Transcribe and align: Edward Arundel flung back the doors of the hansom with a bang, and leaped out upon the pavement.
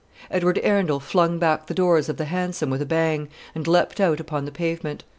Edward 0.31 0.59
Arundel 0.63 0.99
flung 0.99 1.37
back 1.37 1.67
the 1.67 1.75
doors 1.75 2.09
of 2.09 2.17
the 2.17 2.25
hansom 2.25 2.71
with 2.71 2.81
a 2.81 2.87
bang, 2.87 3.29
and 3.53 3.67
leaped 3.67 3.99
out 3.99 4.19
upon 4.19 4.45
the 4.45 4.51
pavement. 4.51 5.03